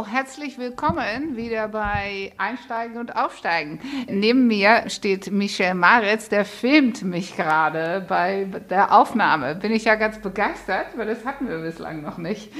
[0.00, 3.78] herzlich willkommen wieder bei Einsteigen und Aufsteigen.
[4.08, 9.54] Neben mir steht Michel Maritz, der filmt mich gerade bei der Aufnahme.
[9.54, 12.50] Bin ich ja ganz begeistert, weil das hatten wir bislang noch nicht.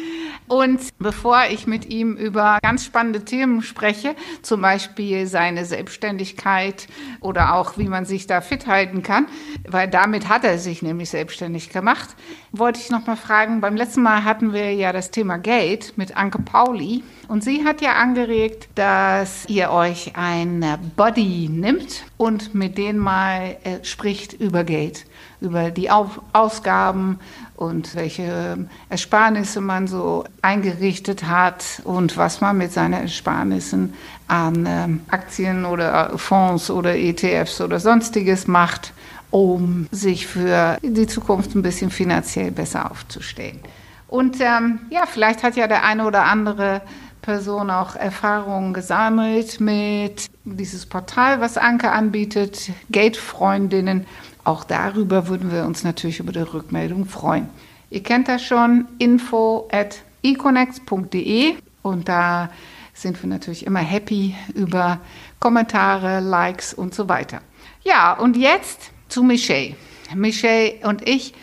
[0.46, 6.86] Und bevor ich mit ihm über ganz spannende Themen spreche, zum Beispiel seine Selbstständigkeit
[7.20, 9.26] oder auch wie man sich da fit halten kann,
[9.66, 12.10] weil damit hat er sich nämlich selbstständig gemacht,
[12.50, 16.14] wollte ich noch mal fragen, beim letzten Mal hatten wir ja das Thema Geld mit
[16.14, 22.76] Anke Pauli und sie hat ja angeregt, dass ihr euch ein Body nimmt und mit
[22.76, 25.06] denen mal äh, spricht über Geld,
[25.40, 27.18] über die Auf Ausgaben
[27.56, 33.94] und welche Ersparnisse man so eingerichtet hat und was man mit seinen Ersparnissen
[34.28, 38.92] an ähm, Aktien oder Fonds oder ETFs oder sonstiges macht,
[39.30, 43.60] um sich für die Zukunft ein bisschen finanziell besser aufzustellen.
[44.06, 46.82] Und ähm, ja, vielleicht hat ja der eine oder andere
[47.22, 54.06] Person auch Erfahrungen gesammelt mit dieses Portal, was Anke anbietet, Geldfreundinnen.
[54.44, 57.48] Auch darüber würden wir uns natürlich über die Rückmeldung freuen.
[57.90, 62.50] Ihr kennt das schon, info at econex.de und da
[62.94, 64.98] sind wir natürlich immer happy über
[65.38, 67.40] Kommentare, Likes und so weiter.
[67.84, 69.76] Ja, und jetzt zu Michelle.
[70.14, 71.34] Michelle und ich,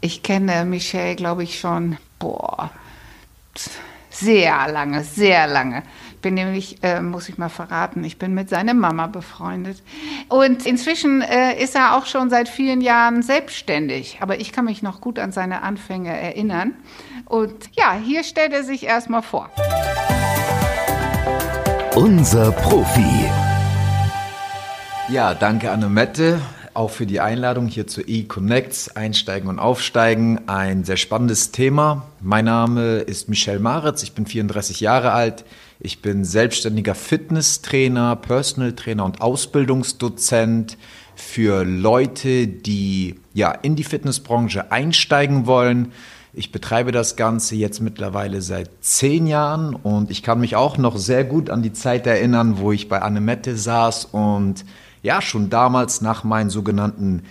[0.00, 2.70] ich kenne Michelle, glaube ich, schon boah,
[4.20, 5.82] sehr lange, sehr lange.
[6.14, 9.82] Ich bin nämlich, äh, muss ich mal verraten, ich bin mit seiner Mama befreundet.
[10.28, 14.18] Und inzwischen äh, ist er auch schon seit vielen Jahren selbstständig.
[14.20, 16.74] Aber ich kann mich noch gut an seine Anfänge erinnern.
[17.24, 19.48] Und ja, hier stellt er sich erstmal vor.
[21.94, 23.30] Unser Profi.
[25.08, 26.40] Ja, danke Annemette
[26.74, 30.48] auch für die Einladung hier zu eConnects, Einsteigen und Aufsteigen.
[30.48, 32.06] Ein sehr spannendes Thema.
[32.20, 35.44] Mein Name ist Michel Maritz, ich bin 34 Jahre alt.
[35.80, 40.76] Ich bin selbstständiger Fitnesstrainer, Personal Trainer und Ausbildungsdozent
[41.16, 45.92] für Leute, die ja in die Fitnessbranche einsteigen wollen.
[46.32, 50.96] Ich betreibe das Ganze jetzt mittlerweile seit zehn Jahren und ich kann mich auch noch
[50.96, 54.64] sehr gut an die Zeit erinnern, wo ich bei Annemette saß und
[55.02, 57.22] ja schon damals nach meinen sogenannten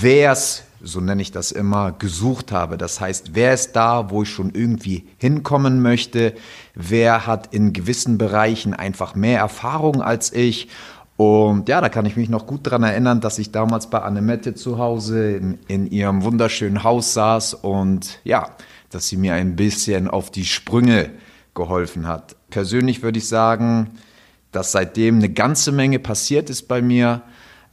[0.00, 2.78] Wers, so nenne ich das immer, gesucht habe.
[2.78, 6.34] Das heißt, wer ist da, wo ich schon irgendwie hinkommen möchte?
[6.74, 10.68] Wer hat in gewissen Bereichen einfach mehr Erfahrung als ich?
[11.16, 14.54] Und ja, da kann ich mich noch gut daran erinnern, dass ich damals bei Annemette
[14.54, 18.48] zu Hause in, in ihrem wunderschönen Haus saß und ja,
[18.88, 21.10] dass sie mir ein bisschen auf die Sprünge
[21.54, 22.36] geholfen hat.
[22.48, 23.90] Persönlich würde ich sagen,
[24.52, 27.22] dass seitdem eine ganze Menge passiert ist bei mir.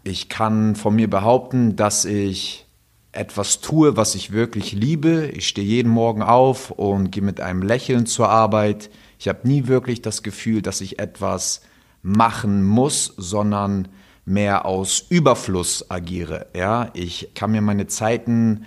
[0.03, 2.65] Ich kann von mir behaupten, dass ich
[3.11, 5.27] etwas tue, was ich wirklich liebe.
[5.33, 8.89] Ich stehe jeden Morgen auf und gehe mit einem Lächeln zur Arbeit.
[9.19, 11.61] Ich habe nie wirklich das Gefühl, dass ich etwas
[12.03, 13.87] machen muss, sondern
[14.25, 16.47] mehr aus Überfluss agiere.
[16.55, 18.65] Ja, ich kann mir meine Zeiten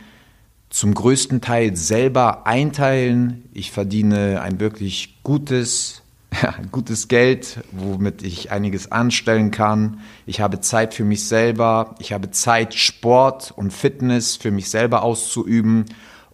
[0.71, 3.49] zum größten Teil selber einteilen.
[3.53, 6.03] Ich verdiene ein wirklich gutes,
[6.43, 10.01] ja, gutes Geld, womit ich einiges anstellen kann.
[10.27, 11.95] Ich habe Zeit für mich selber.
[11.99, 15.87] Ich habe Zeit, Sport und Fitness für mich selber auszuüben.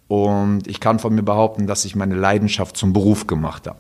[0.09, 3.79] Und ich kann von mir behaupten, dass ich meine Leidenschaft zum Beruf gemacht habe.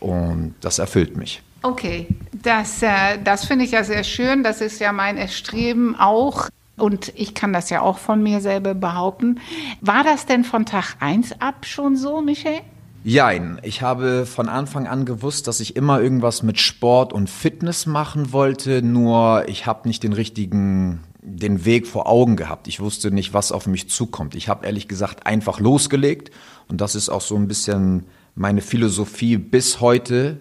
[0.00, 1.42] Und das erfüllt mich.
[1.62, 4.42] Okay, das, äh, das finde ich ja sehr schön.
[4.42, 6.48] Das ist ja mein Erstreben auch.
[6.76, 9.40] Und ich kann das ja auch von mir selber behaupten.
[9.80, 12.60] War das denn von Tag 1 ab schon so, Michel?
[13.04, 17.86] Jein, ich habe von Anfang an gewusst, dass ich immer irgendwas mit Sport und Fitness
[17.86, 22.66] machen wollte, nur ich habe nicht den richtigen den Weg vor Augen gehabt.
[22.66, 24.34] Ich wusste nicht, was auf mich zukommt.
[24.34, 26.32] Ich habe ehrlich gesagt einfach losgelegt
[26.68, 30.40] und das ist auch so ein bisschen meine Philosophie bis heute,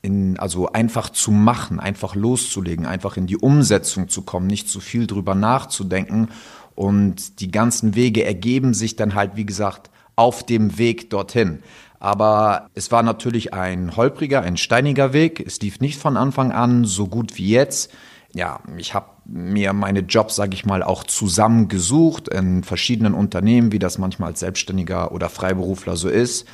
[0.00, 4.80] in, also einfach zu machen, einfach loszulegen, einfach in die Umsetzung zu kommen, nicht zu
[4.80, 6.28] viel drüber nachzudenken
[6.74, 9.90] und die ganzen Wege ergeben sich dann halt, wie gesagt,
[10.22, 11.64] auf dem Weg dorthin.
[11.98, 15.44] Aber es war natürlich ein holpriger, ein steiniger Weg.
[15.44, 17.90] Es lief nicht von Anfang an so gut wie jetzt.
[18.32, 23.80] Ja, ich habe mir meine Jobs, sage ich mal, auch zusammengesucht in verschiedenen Unternehmen, wie
[23.80, 26.46] das manchmal als Selbstständiger oder Freiberufler so ist.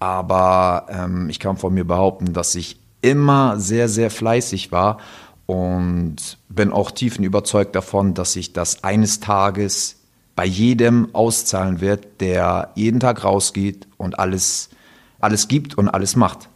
[0.00, 4.98] Aber ähm, ich kann von mir behaupten, dass ich immer sehr, sehr fleißig war
[5.46, 10.03] und bin auch tiefen überzeugt davon, dass ich das eines Tages
[10.36, 14.70] bei jedem auszahlen wird, der jeden Tag rausgeht und alles,
[15.20, 16.48] alles gibt und alles macht.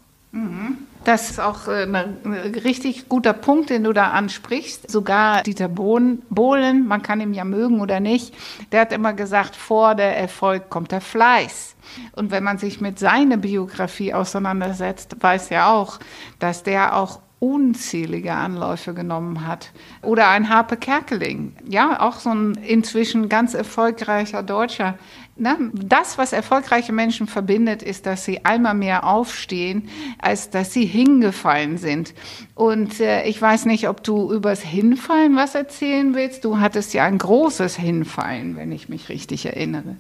[1.04, 2.18] Das ist auch äh, ein
[2.64, 4.90] richtig guter Punkt, den du da ansprichst.
[4.90, 8.34] Sogar Dieter Bohlen, Bohlen, man kann ihn ja mögen oder nicht,
[8.72, 11.76] der hat immer gesagt, vor der Erfolg kommt der Fleiß.
[12.12, 15.98] Und wenn man sich mit seiner Biografie auseinandersetzt, weiß ja auch,
[16.40, 19.70] dass der auch unzählige Anläufe genommen hat.
[20.02, 24.98] Oder ein Harpe Kerkeling, ja, auch so ein inzwischen ganz erfolgreicher Deutscher.
[25.36, 29.88] Na, das, was erfolgreiche Menschen verbindet, ist, dass sie einmal mehr aufstehen,
[30.18, 32.12] als dass sie hingefallen sind.
[32.56, 36.44] Und äh, ich weiß nicht, ob du übers Hinfallen was erzählen willst.
[36.44, 39.96] Du hattest ja ein großes Hinfallen, wenn ich mich richtig erinnere.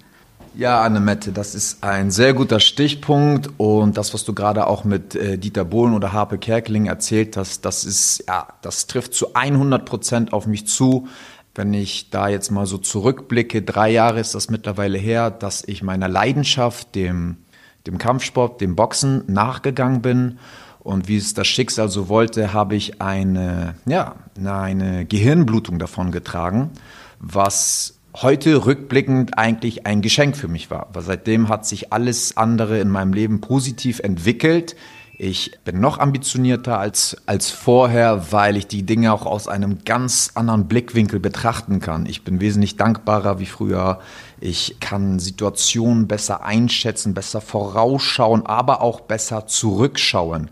[0.54, 5.14] Ja, Annemette, das ist ein sehr guter Stichpunkt und das, was du gerade auch mit
[5.14, 9.84] äh, Dieter Bohlen oder Harpe Kerkeling erzählt hast, das ist, ja, das trifft zu 100
[9.84, 11.06] Prozent auf mich zu.
[11.54, 15.82] Wenn ich da jetzt mal so zurückblicke, drei Jahre ist das mittlerweile her, dass ich
[15.82, 17.38] meiner Leidenschaft, dem,
[17.86, 20.38] dem Kampfsport, dem Boxen nachgegangen bin.
[20.80, 26.70] Und wie es das Schicksal so wollte, habe ich eine, ja, eine Gehirnblutung davon getragen,
[27.18, 30.88] was heute rückblickend eigentlich ein Geschenk für mich war.
[30.92, 34.74] Weil seitdem hat sich alles andere in meinem Leben positiv entwickelt.
[35.20, 40.32] Ich bin noch ambitionierter als, als vorher, weil ich die Dinge auch aus einem ganz
[40.34, 42.06] anderen Blickwinkel betrachten kann.
[42.06, 44.00] Ich bin wesentlich dankbarer wie früher.
[44.40, 50.50] Ich kann Situationen besser einschätzen, besser vorausschauen, aber auch besser zurückschauen.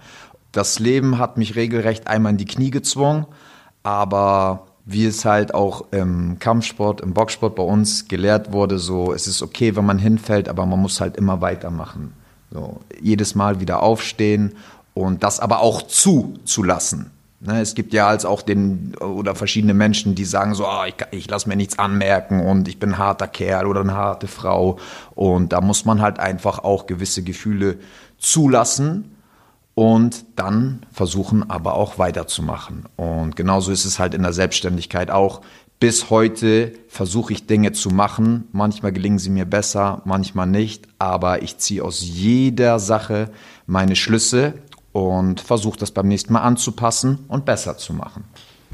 [0.51, 3.27] Das Leben hat mich regelrecht einmal in die Knie gezwungen,
[3.83, 9.27] aber wie es halt auch im Kampfsport, im Boxsport bei uns gelehrt wurde, so es
[9.27, 12.13] ist okay, wenn man hinfällt, aber man muss halt immer weitermachen.
[12.53, 14.55] So, jedes Mal wieder aufstehen
[14.95, 17.11] und das aber auch zuzulassen.
[17.41, 20.95] Ne, es gibt ja als auch den oder verschiedene Menschen, die sagen so, ah, ich,
[21.11, 24.79] ich lasse mir nichts anmerken und ich bin ein harter Kerl oder eine harte Frau.
[25.15, 27.77] Und da muss man halt einfach auch gewisse Gefühle
[28.19, 29.16] zulassen
[29.77, 32.87] und dann versuchen aber auch weiterzumachen.
[32.97, 35.43] Und genauso ist es halt in der Selbstständigkeit auch.
[35.79, 38.49] Bis heute versuche ich Dinge zu machen.
[38.53, 40.89] Manchmal gelingen sie mir besser, manchmal nicht.
[40.99, 43.31] Aber ich ziehe aus jeder Sache
[43.67, 44.55] meine Schlüsse
[44.93, 48.25] und versuche das beim nächsten Mal anzupassen und besser zu machen.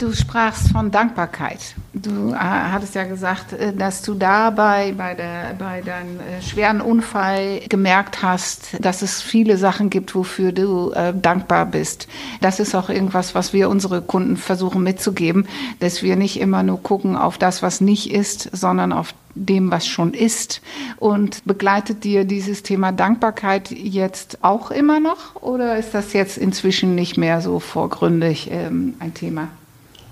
[0.03, 1.77] Du sprachst von Dankbarkeit.
[1.95, 6.81] Du äh, hattest ja gesagt, äh, dass du dabei bei, der, bei deinem äh, schweren
[6.81, 12.09] Unfall gemerkt hast, dass es viele Sachen gibt, wofür du äh, dankbar bist.
[12.41, 15.47] Das ist auch irgendwas, was wir unsere Kunden versuchen mitzugeben,
[15.79, 19.87] dass wir nicht immer nur gucken auf das, was nicht ist, sondern auf dem, was
[19.87, 20.63] schon ist.
[20.97, 26.97] Und begleitet dir dieses Thema Dankbarkeit jetzt auch immer noch oder ist das jetzt inzwischen
[26.97, 29.47] nicht mehr so vorgründig ähm, ein Thema?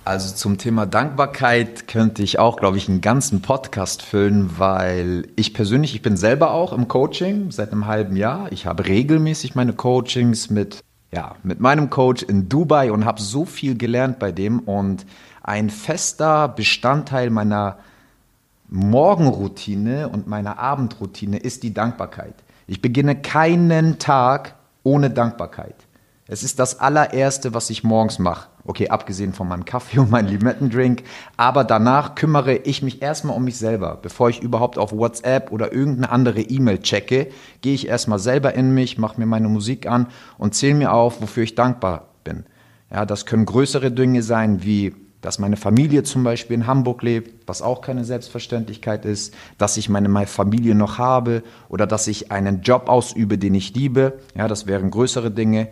[0.05, 5.53] Also zum Thema Dankbarkeit könnte ich auch, glaube ich, einen ganzen Podcast füllen, weil ich
[5.53, 8.51] persönlich, ich bin selber auch im Coaching seit einem halben Jahr.
[8.51, 10.83] Ich habe regelmäßig meine Coachings mit,
[11.13, 14.61] ja, mit meinem Coach in Dubai und habe so viel gelernt bei dem.
[14.61, 15.05] Und
[15.43, 17.77] ein fester Bestandteil meiner
[18.69, 22.35] Morgenroutine und meiner Abendroutine ist die Dankbarkeit.
[22.67, 25.75] Ich beginne keinen Tag ohne Dankbarkeit.
[26.27, 28.50] Es ist das allererste, was ich morgens mache.
[28.65, 31.03] Okay, abgesehen von meinem Kaffee und meinem Limettendrink.
[31.37, 33.99] Aber danach kümmere ich mich erstmal um mich selber.
[34.01, 37.29] Bevor ich überhaupt auf WhatsApp oder irgendeine andere E-Mail checke,
[37.61, 40.09] gehe ich erstmal selber in mich, mache mir meine Musik an
[40.39, 42.45] und zähle mir auf, wofür ich dankbar bin.
[42.91, 47.47] Ja, das können größere Dinge sein, wie dass meine Familie zum Beispiel in Hamburg lebt,
[47.47, 52.63] was auch keine Selbstverständlichkeit ist, dass ich meine Familie noch habe oder dass ich einen
[52.63, 54.19] Job ausübe, den ich liebe.
[54.35, 55.69] Ja, das wären größere Dinge.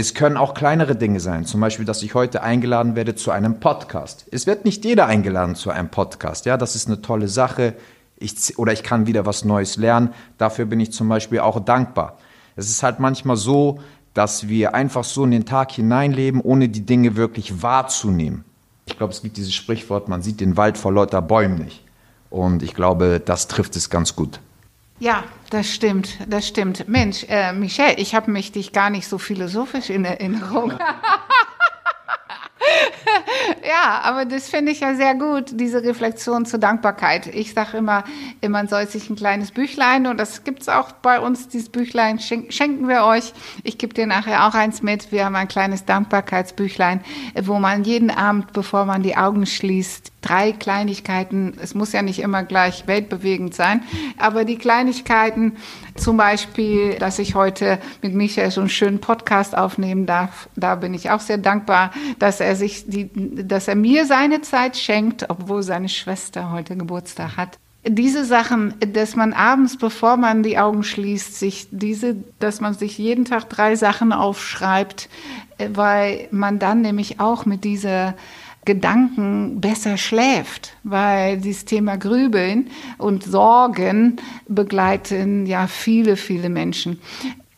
[0.00, 3.60] Es können auch kleinere Dinge sein, zum Beispiel, dass ich heute eingeladen werde zu einem
[3.60, 4.24] Podcast.
[4.30, 7.74] Es wird nicht jeder eingeladen zu einem Podcast, ja, das ist eine tolle Sache.
[8.16, 10.14] Ich, oder ich kann wieder was Neues lernen.
[10.38, 12.16] Dafür bin ich zum Beispiel auch dankbar.
[12.56, 13.80] Es ist halt manchmal so,
[14.14, 18.46] dass wir einfach so in den Tag hineinleben, ohne die Dinge wirklich wahrzunehmen.
[18.86, 21.84] Ich glaube, es gibt dieses Sprichwort, man sieht den Wald vor lauter Bäumen nicht.
[22.30, 24.40] Und ich glaube, das trifft es ganz gut.
[25.00, 26.86] Ja, das stimmt, das stimmt.
[26.86, 30.74] Mensch, äh, Michelle, ich habe mich dich gar nicht so philosophisch in Erinnerung.
[33.66, 37.28] ja, aber das finde ich ja sehr gut, diese Reflexion zur Dankbarkeit.
[37.28, 38.04] Ich sage immer,
[38.46, 42.18] man soll sich ein kleines Büchlein, und das gibt es auch bei uns, dieses Büchlein
[42.18, 43.32] schenken wir euch.
[43.62, 45.10] Ich gebe dir nachher auch eins mit.
[45.12, 47.00] Wir haben ein kleines Dankbarkeitsbüchlein,
[47.42, 52.18] wo man jeden Abend, bevor man die Augen schließt, drei Kleinigkeiten, es muss ja nicht
[52.20, 53.82] immer gleich weltbewegend sein,
[54.18, 55.56] aber die Kleinigkeiten,
[55.96, 60.94] zum Beispiel, dass ich heute mit Michael so einen schönen Podcast aufnehmen darf, da bin
[60.94, 65.62] ich auch sehr dankbar, dass er sich die, dass er mir seine Zeit schenkt, obwohl
[65.62, 67.58] seine Schwester heute Geburtstag hat.
[67.86, 72.98] diese Sachen, dass man abends, bevor man die Augen schließt, sich diese, dass man sich
[72.98, 75.08] jeden Tag drei Sachen aufschreibt,
[75.56, 78.14] äh, weil man dann nämlich auch mit dieser
[78.64, 84.16] Gedanken besser schläft, weil dieses Thema Grübeln und Sorgen
[84.48, 87.00] begleiten ja viele, viele Menschen.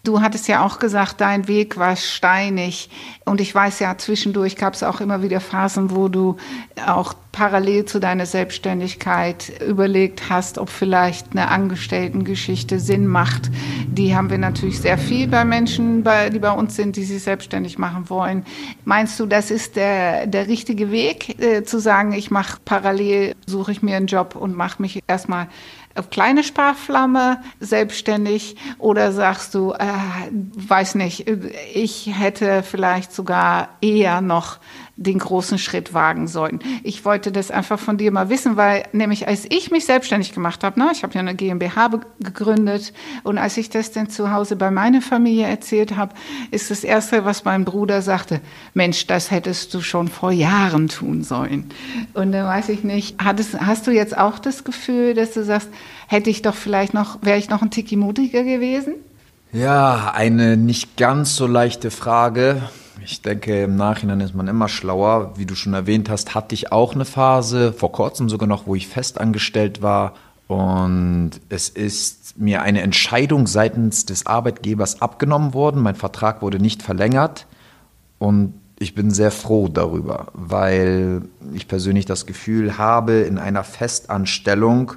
[0.04, 2.90] Du hattest ja auch gesagt, dein Weg war steinig.
[3.24, 6.36] Und ich weiß ja, zwischendurch gab es auch immer wieder Phasen, wo du
[6.84, 13.50] auch parallel zu deiner Selbstständigkeit überlegt hast, ob vielleicht eine Angestelltengeschichte Sinn macht.
[13.86, 17.78] Die haben wir natürlich sehr viel bei Menschen, die bei uns sind, die sich selbstständig
[17.78, 18.44] machen wollen.
[18.84, 23.70] Meinst du, das ist der, der richtige Weg, äh, zu sagen, ich mache parallel, suche
[23.70, 25.46] ich mir einen Job und mache mich erstmal
[25.94, 28.56] auf kleine Sparflamme selbstständig?
[28.78, 29.86] Oder sagst du, äh,
[30.30, 31.28] weiß nicht,
[31.74, 34.58] ich hätte vielleicht sogar eher noch
[34.96, 36.60] den großen Schritt wagen sollen.
[36.82, 40.62] Ich wollte das einfach von dir mal wissen, weil nämlich als ich mich selbstständig gemacht
[40.64, 44.56] habe, ne, ich habe ja eine GmbH gegründet und als ich das dann zu Hause
[44.56, 46.14] bei meiner Familie erzählt habe,
[46.50, 48.40] ist das Erste, was mein Bruder sagte,
[48.74, 51.70] Mensch, das hättest du schon vor Jahren tun sollen.
[52.14, 55.68] Und dann weiß ich nicht, hattest, hast du jetzt auch das Gefühl, dass du sagst,
[56.06, 58.94] hätte ich doch vielleicht noch, wäre ich noch ein Tiki mutiger gewesen?
[59.52, 62.62] Ja, eine nicht ganz so leichte Frage.
[63.00, 65.32] Ich denke, im Nachhinein ist man immer schlauer.
[65.36, 68.74] Wie du schon erwähnt hast, hatte ich auch eine Phase, vor kurzem sogar noch, wo
[68.74, 70.14] ich festangestellt war.
[70.46, 75.80] Und es ist mir eine Entscheidung seitens des Arbeitgebers abgenommen worden.
[75.80, 77.46] Mein Vertrag wurde nicht verlängert.
[78.18, 81.22] Und ich bin sehr froh darüber, weil
[81.54, 84.92] ich persönlich das Gefühl habe, in einer Festanstellung,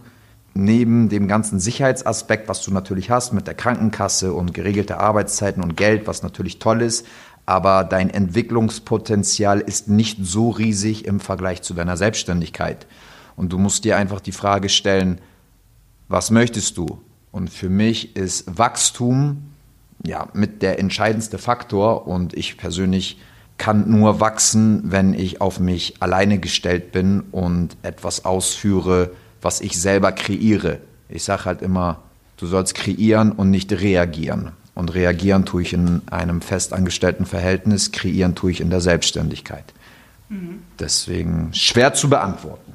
[0.54, 5.78] neben dem ganzen Sicherheitsaspekt, was du natürlich hast mit der Krankenkasse und geregelte Arbeitszeiten und
[5.78, 7.06] Geld, was natürlich toll ist,
[7.46, 12.88] aber dein Entwicklungspotenzial ist nicht so riesig im Vergleich zu deiner Selbstständigkeit.
[13.36, 15.20] Und du musst dir einfach die Frage stellen,
[16.08, 17.00] was möchtest du?
[17.32, 19.50] Und für mich ist Wachstum
[20.06, 23.20] ja mit der entscheidendste Faktor und ich persönlich
[23.58, 29.12] kann nur wachsen, wenn ich auf mich alleine gestellt bin und etwas ausführe,
[29.42, 30.80] was ich selber kreiere.
[31.10, 32.00] Ich sage halt immer,
[32.38, 34.52] du sollst kreieren und nicht reagieren.
[34.76, 39.64] Und reagieren tue ich in einem festangestellten Verhältnis, kreieren tue ich in der Selbstständigkeit.
[40.30, 40.60] Mhm.
[40.80, 42.74] Deswegen schwer zu beantworten.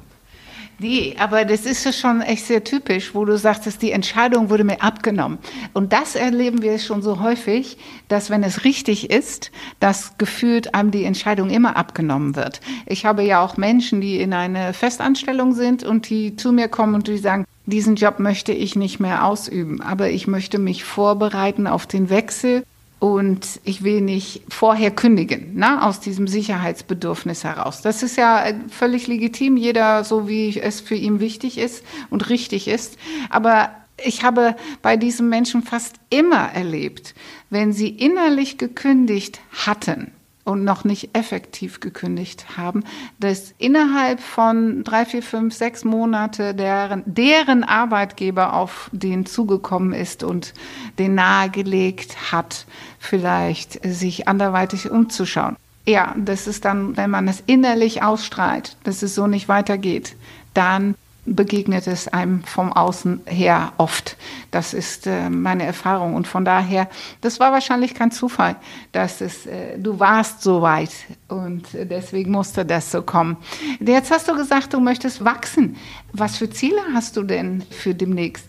[0.81, 4.63] Nee, aber das ist ja schon echt sehr typisch, wo du sagst, die Entscheidung wurde
[4.63, 5.37] mir abgenommen.
[5.73, 7.77] Und das erleben wir schon so häufig,
[8.07, 12.61] dass wenn es richtig ist, dass gefühlt einem die Entscheidung immer abgenommen wird.
[12.87, 16.95] Ich habe ja auch Menschen, die in einer Festanstellung sind und die zu mir kommen
[16.95, 21.67] und die sagen, diesen Job möchte ich nicht mehr ausüben, aber ich möchte mich vorbereiten
[21.67, 22.63] auf den Wechsel
[22.99, 27.81] und ich will nicht vorher kündigen, ne, aus diesem Sicherheitsbedürfnis heraus.
[27.81, 32.29] Das ist ja äh, völlig legitim, jeder so wie es für ihn wichtig ist und
[32.29, 32.97] richtig ist.
[33.31, 33.71] Aber
[34.03, 37.15] ich habe bei diesen Menschen fast immer erlebt,
[37.49, 40.11] wenn sie innerlich gekündigt hatten,
[40.43, 42.83] und noch nicht effektiv gekündigt haben,
[43.19, 50.23] dass innerhalb von drei, vier, fünf, sechs Monate deren, deren Arbeitgeber auf den zugekommen ist
[50.23, 50.53] und
[50.99, 52.65] den nahegelegt hat,
[52.99, 55.55] vielleicht sich anderweitig umzuschauen.
[55.85, 60.15] Ja, das ist dann, wenn man es innerlich ausstrahlt, dass es so nicht weitergeht,
[60.53, 60.95] dann
[61.25, 64.17] begegnet es einem vom Außen her oft.
[64.49, 66.15] Das ist äh, meine Erfahrung.
[66.15, 66.89] Und von daher,
[67.21, 68.55] das war wahrscheinlich kein Zufall,
[68.91, 70.91] dass es, äh, du warst so weit
[71.27, 73.37] und deswegen musste das so kommen.
[73.79, 75.75] Jetzt hast du gesagt, du möchtest wachsen.
[76.13, 78.45] Was für Ziele hast du denn für demnächst?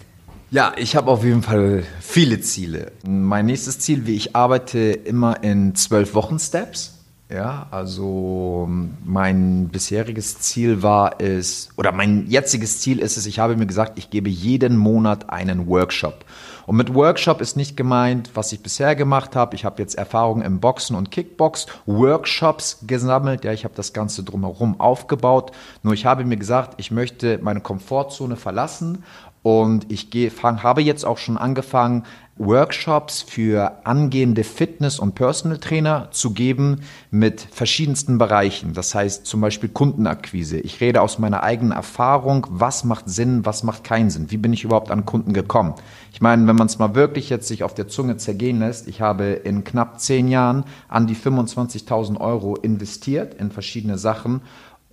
[0.50, 2.92] Ja, ich habe auf jeden Fall viele Ziele.
[3.06, 7.01] Mein nächstes Ziel, wie ich arbeite, immer in zwölf Wochen Steps.
[7.32, 8.68] Ja, also
[9.04, 13.98] mein bisheriges Ziel war es, oder mein jetziges Ziel ist es, ich habe mir gesagt,
[13.98, 16.26] ich gebe jeden Monat einen Workshop.
[16.66, 19.56] Und mit Workshop ist nicht gemeint, was ich bisher gemacht habe.
[19.56, 23.44] Ich habe jetzt Erfahrungen im Boxen und Kickbox, Workshops gesammelt.
[23.44, 25.52] Ja, ich habe das Ganze drumherum aufgebaut.
[25.82, 29.04] Nur ich habe mir gesagt, ich möchte meine Komfortzone verlassen
[29.42, 32.04] und ich gehe, fang, habe jetzt auch schon angefangen,
[32.36, 36.80] Workshops für angehende Fitness- und Personal Trainer zu geben
[37.10, 38.72] mit verschiedensten Bereichen.
[38.72, 40.58] Das heißt zum Beispiel Kundenakquise.
[40.58, 44.30] Ich rede aus meiner eigenen Erfahrung, was macht Sinn, was macht keinen Sinn.
[44.30, 45.74] Wie bin ich überhaupt an Kunden gekommen?
[46.12, 49.00] Ich meine, wenn man es mal wirklich jetzt sich auf der Zunge zergehen lässt, ich
[49.00, 54.40] habe in knapp zehn Jahren an die 25.000 Euro investiert in verschiedene Sachen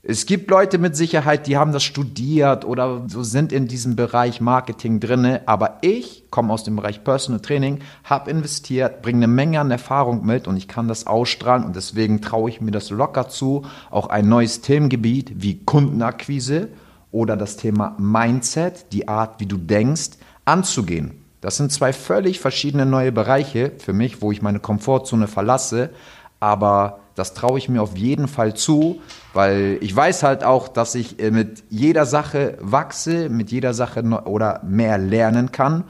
[0.09, 4.41] es gibt Leute mit Sicherheit, die haben das studiert oder so sind in diesem Bereich
[4.41, 9.59] Marketing drinne, aber ich komme aus dem Bereich Personal Training, habe investiert, bringe eine Menge
[9.59, 13.29] an Erfahrung mit und ich kann das ausstrahlen und deswegen traue ich mir das locker
[13.29, 16.69] zu, auch ein neues Themengebiet wie Kundenakquise
[17.11, 21.23] oder das Thema Mindset, die Art, wie du denkst, anzugehen.
[21.39, 25.91] Das sind zwei völlig verschiedene neue Bereiche für mich, wo ich meine Komfortzone verlasse,
[26.39, 29.01] aber das traue ich mir auf jeden Fall zu,
[29.33, 34.01] weil ich weiß halt auch, dass ich äh, mit jeder Sache wachse, mit jeder Sache
[34.25, 35.83] oder mehr lernen kann.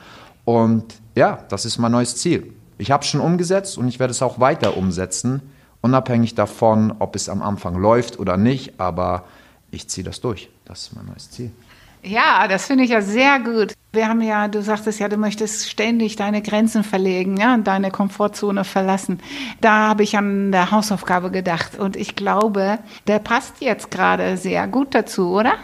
[0.44, 2.54] Und ja, das ist mein neues Ziel.
[2.80, 5.42] Ich habe es schon umgesetzt und ich werde es auch weiter umsetzen,
[5.82, 8.80] unabhängig davon, ob es am Anfang läuft oder nicht.
[8.80, 9.26] Aber
[9.70, 10.50] ich ziehe das durch.
[10.66, 11.52] Das ist mein neues Ziel.
[12.02, 13.74] Ja, das finde ich ja sehr gut.
[13.92, 17.92] Wir haben ja, du sagtest ja, du möchtest ständig deine Grenzen verlegen, ja, und deine
[17.92, 19.20] Komfortzone verlassen.
[19.60, 24.68] Da habe ich an der Hausaufgabe gedacht und ich glaube, der passt jetzt gerade sehr
[24.68, 25.56] gut dazu, oder?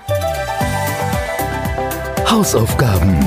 [2.30, 3.18] Hausaufgaben.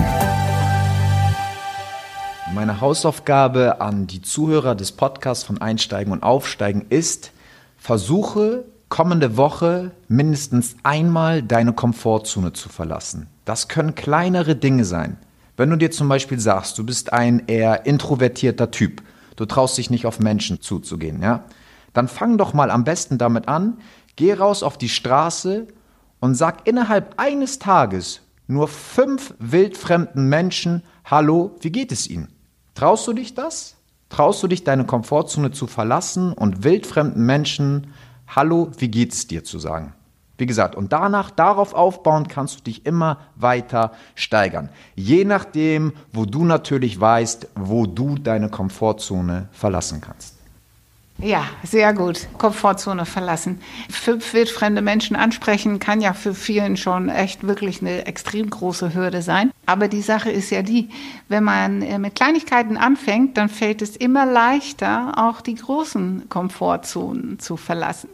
[2.53, 7.33] Meine Hausaufgabe an die Zuhörer des Podcasts von Einsteigen und Aufsteigen ist,
[7.79, 13.27] versuche kommende Woche mindestens einmal deine Komfortzone zu verlassen.
[13.45, 15.19] Das können kleinere Dinge sein.
[15.57, 19.03] Wenn du dir zum Beispiel sagst, du bist ein eher introvertierter Typ,
[19.37, 21.45] du traust dich nicht auf Menschen zuzugehen, ja,
[21.93, 23.79] dann fang doch mal am besten damit an,
[24.17, 25.67] geh raus auf die Straße
[26.21, 32.29] und sag innerhalb eines Tages nur fünf wildfremden Menschen, hallo, wie geht es ihnen?
[32.75, 33.77] Traust du dich das?
[34.09, 37.89] Traust du dich, deine Komfortzone zu verlassen und wildfremden Menschen
[38.29, 39.95] Hallo, wie geht's dir zu sagen?
[40.37, 44.69] Wie gesagt, und danach, darauf aufbauen, kannst du dich immer weiter steigern.
[44.95, 50.38] Je nachdem, wo du natürlich weißt, wo du deine Komfortzone verlassen kannst.
[51.21, 52.29] Ja, sehr gut.
[52.39, 53.61] Komfortzone verlassen.
[53.91, 59.21] Fünf wildfremde Menschen ansprechen kann ja für vielen schon echt wirklich eine extrem große Hürde
[59.21, 59.51] sein.
[59.67, 60.91] Aber die Sache ist ja die,
[61.29, 67.41] wenn man äh, mit Kleinigkeiten anfängt, dann fällt es immer leichter, auch die großen Komfortzonen
[67.41, 68.11] zu verlassen.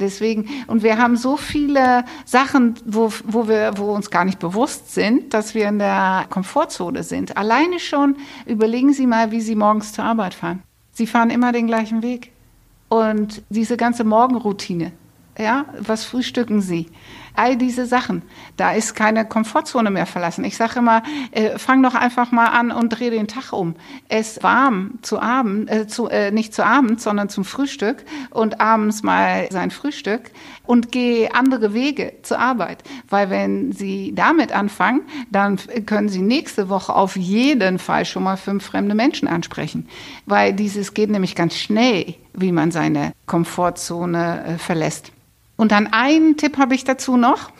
[0.00, 4.92] Deswegen, und wir haben so viele Sachen, wo, wo wir, wo uns gar nicht bewusst
[4.92, 7.36] sind, dass wir in der Komfortzone sind.
[7.36, 10.64] Alleine schon überlegen Sie mal, wie Sie morgens zur Arbeit fahren.
[10.90, 12.32] Sie fahren immer den gleichen Weg.
[12.88, 14.92] Und diese ganze Morgenroutine,
[15.38, 16.86] ja, was frühstücken Sie?
[17.38, 18.22] All diese Sachen,
[18.56, 20.42] da ist keine Komfortzone mehr verlassen.
[20.42, 23.76] Ich sage immer, äh, fang doch einfach mal an und dreh den Tag um.
[24.08, 29.04] Es warm zu Abend, äh, zu, äh, nicht zu Abend, sondern zum Frühstück und abends
[29.04, 30.32] mal sein Frühstück
[30.64, 32.82] und geh andere Wege zur Arbeit.
[33.08, 38.36] Weil wenn Sie damit anfangen, dann können Sie nächste Woche auf jeden Fall schon mal
[38.36, 39.86] fünf fremde Menschen ansprechen.
[40.26, 45.12] Weil dieses geht nämlich ganz schnell, wie man seine Komfortzone äh, verlässt.
[45.58, 47.50] Und dann einen Tipp habe ich dazu noch.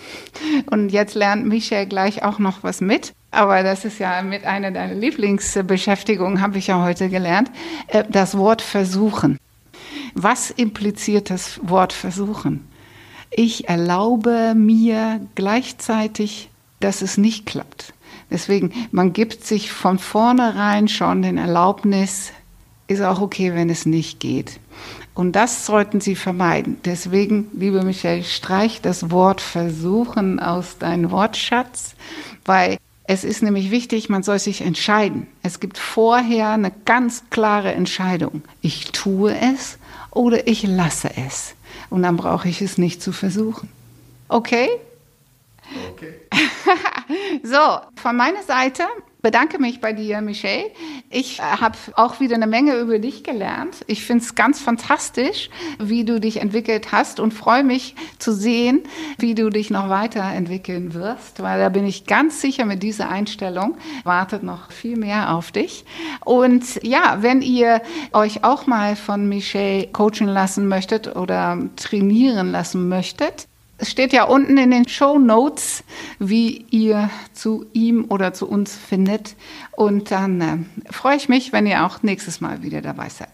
[0.71, 3.13] Und jetzt lernt Michel gleich auch noch was mit.
[3.33, 7.51] Aber das ist ja mit einer deiner Lieblingsbeschäftigungen, habe ich ja heute gelernt.
[7.89, 9.37] Äh, das Wort versuchen.
[10.15, 12.67] Was impliziert das Wort versuchen?
[13.31, 17.93] Ich erlaube mir gleichzeitig, dass es nicht klappt.
[18.31, 22.33] Deswegen, man gibt sich von vornherein schon den Erlaubnis,
[22.87, 24.61] ist auch okay, wenn es nicht geht.
[25.19, 26.79] Und das sollten Sie vermeiden.
[26.85, 31.97] Deswegen, liebe Michelle, streich das Wort versuchen aus deinem Wortschatz,
[32.45, 35.27] weil es ist nämlich wichtig, man soll sich entscheiden.
[35.43, 38.43] Es gibt vorher eine ganz klare Entscheidung.
[38.61, 39.79] Ich tue es
[40.13, 41.57] oder ich lasse es.
[41.91, 43.69] Und dann brauche ich es nicht zu versuchen.
[44.29, 44.69] Okay?
[45.95, 46.15] Okay.
[47.43, 48.85] so, von meiner Seite
[49.21, 50.71] bedanke mich bei dir, Michelle.
[51.11, 53.85] Ich äh, habe auch wieder eine Menge über dich gelernt.
[53.87, 58.83] Ich finde es ganz fantastisch, wie du dich entwickelt hast und freue mich zu sehen,
[59.19, 63.77] wie du dich noch weiterentwickeln wirst, weil da bin ich ganz sicher mit dieser Einstellung
[64.05, 65.85] wartet noch viel mehr auf dich.
[66.25, 72.89] Und ja, wenn ihr euch auch mal von Michelle coachen lassen möchtet oder trainieren lassen
[72.89, 73.48] möchtet,
[73.79, 75.85] es steht ja unten in den Show Notes,
[76.19, 79.37] wie ihr zu ihm oder zu uns findet.
[79.73, 83.29] Und dann äh, freue ich mich, wenn ihr auch nächstes Mal wieder dabei seid.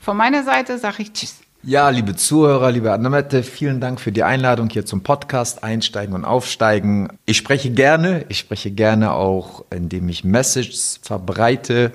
[0.00, 1.40] Von meiner Seite sage ich Tschüss.
[1.64, 6.24] Ja, liebe Zuhörer, liebe Annemette, vielen Dank für die Einladung hier zum Podcast Einsteigen und
[6.24, 7.08] Aufsteigen.
[7.26, 11.92] Ich spreche gerne, ich spreche gerne auch, indem ich Messages verbreite.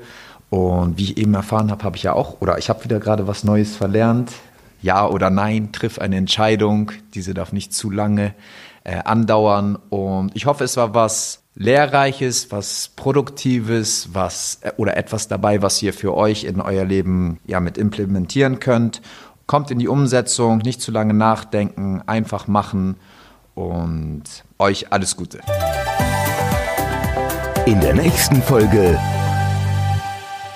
[0.49, 3.25] Und wie ich eben erfahren habe, habe ich ja auch, oder ich habe wieder gerade
[3.25, 4.31] was Neues verlernt
[4.83, 6.91] ja oder Nein, triff eine Entscheidung.
[7.15, 8.35] Diese darf nicht zu lange
[8.83, 9.77] äh, andauern.
[9.89, 15.81] Und ich hoffe, es war was Lehrreiches, was Produktives, was äh, oder etwas dabei, was
[15.81, 19.01] ihr für euch in euer Leben ja mit implementieren könnt.
[19.47, 22.97] Kommt in die Umsetzung, nicht zu lange nachdenken, einfach machen
[23.55, 24.23] und
[24.59, 25.39] euch alles Gute.
[27.65, 28.99] In der nächsten Folge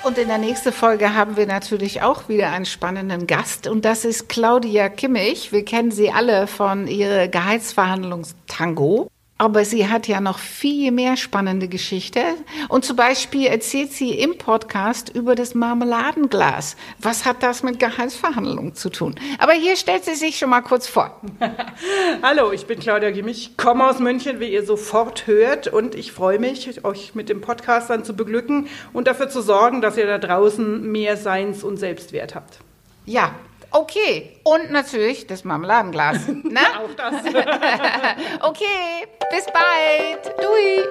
[0.08, 4.06] und in der nächsten Folge haben wir natürlich auch wieder einen spannenden Gast und das
[4.06, 5.52] ist Claudia Kimmich.
[5.52, 9.10] Wir kennen sie alle von ihrer Gehaltsverhandlungstango.
[9.40, 12.22] Aber sie hat ja noch viel mehr spannende Geschichte.
[12.70, 16.76] Und zum Beispiel erzählt sie im Podcast über das Marmeladenglas.
[17.00, 19.16] Was hat das mit Gehaltsverhandlungen zu tun?
[19.38, 21.22] Aber hier stellt sie sich schon mal kurz vor.
[22.24, 25.68] Hallo, ich bin Claudia Gimmich, komme aus München, wie ihr sofort hört.
[25.68, 29.82] Und ich freue mich, euch mit dem Podcast dann zu beglücken und dafür zu sorgen,
[29.82, 32.60] dass ihr da draußen mehr Seins- und Selbstwert habt.
[33.06, 33.36] Ja,
[33.72, 36.20] Okay, und natürlich das Marmeladenglas.
[36.28, 36.62] Ne?
[36.80, 37.14] Auch das.
[38.42, 40.36] okay, bis bald.
[40.40, 40.86] Dui.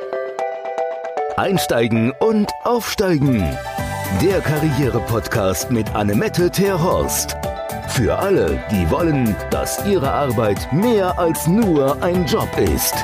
[1.37, 3.57] Einsteigen und aufsteigen.
[4.23, 7.37] Der Karriere-Podcast mit Annemette Terhorst.
[7.89, 12.95] Für alle, die wollen, dass ihre Arbeit mehr als nur ein Job ist.